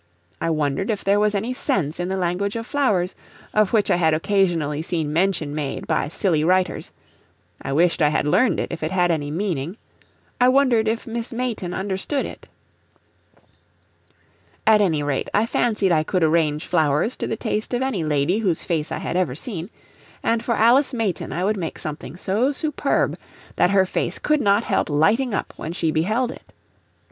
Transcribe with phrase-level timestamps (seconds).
[0.41, 3.13] I wondered if there was any sense in the language of flowers,
[3.53, 6.91] of which I had occasionally seen mention made by silly writers;
[7.61, 9.77] I wished I had learned it if it had any meaning;
[10.39, 12.49] I wondered if Miss Mayton understood it.
[14.65, 18.39] At any rate, I fancied I could arrange flowers to the taste of any lady
[18.39, 19.69] whose face I had ever seen;
[20.23, 23.17] and for Alice Mayton I would make something so superb
[23.55, 26.51] that her face could not help lighting up when she beheld it.